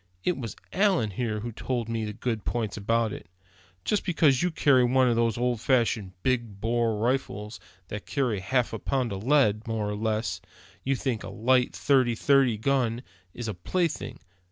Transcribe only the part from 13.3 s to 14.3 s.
is a plaything.